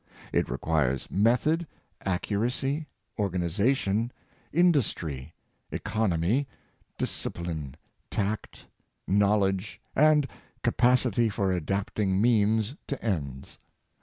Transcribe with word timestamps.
It 0.33 0.49
requires 0.49 1.07
method, 1.11 1.67
accuracy, 2.03 2.87
organization, 3.19 4.11
industry, 4.51 5.35
economy, 5.71 6.47
discipline, 6.97 7.75
tact, 8.09 8.65
knowledge, 9.07 9.79
and 9.95 10.27
capacity 10.63 11.29
for 11.29 11.51
adapting 11.51 12.19
means 12.19 12.75
to 12.87 12.99
ends. 13.05 13.59